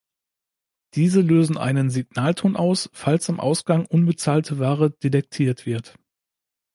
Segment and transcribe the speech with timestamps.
[0.95, 5.95] Diese lösen einen Signalton aus, falls am Ausgang unbezahlte Ware detektiert wird.